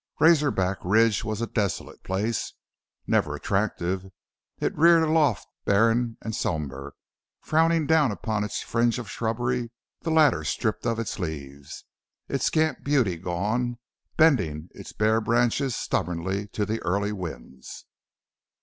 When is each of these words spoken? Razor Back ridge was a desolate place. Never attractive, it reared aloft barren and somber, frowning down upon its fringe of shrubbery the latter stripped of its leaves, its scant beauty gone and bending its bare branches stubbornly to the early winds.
Razor 0.19 0.49
Back 0.49 0.79
ridge 0.83 1.23
was 1.23 1.41
a 1.41 1.45
desolate 1.45 2.01
place. 2.03 2.53
Never 3.05 3.35
attractive, 3.35 4.07
it 4.59 4.75
reared 4.75 5.03
aloft 5.03 5.47
barren 5.63 6.17
and 6.23 6.35
somber, 6.35 6.95
frowning 7.43 7.85
down 7.85 8.11
upon 8.11 8.43
its 8.43 8.63
fringe 8.63 8.97
of 8.97 9.11
shrubbery 9.11 9.69
the 10.01 10.09
latter 10.09 10.43
stripped 10.43 10.87
of 10.87 10.97
its 10.97 11.19
leaves, 11.19 11.85
its 12.27 12.45
scant 12.45 12.83
beauty 12.83 13.15
gone 13.15 13.61
and 13.61 13.77
bending 14.17 14.69
its 14.71 14.91
bare 14.91 15.21
branches 15.21 15.75
stubbornly 15.75 16.47
to 16.47 16.65
the 16.65 16.81
early 16.81 17.11
winds. 17.11 17.85